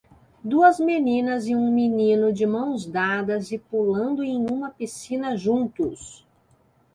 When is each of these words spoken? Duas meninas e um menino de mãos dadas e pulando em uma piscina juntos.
Duas 0.43 0.79
meninas 0.79 1.45
e 1.45 1.55
um 1.55 1.71
menino 1.71 2.33
de 2.33 2.47
mãos 2.47 2.87
dadas 2.87 3.51
e 3.51 3.59
pulando 3.59 4.23
em 4.23 4.49
uma 4.51 4.71
piscina 4.71 5.37
juntos. 5.37 6.25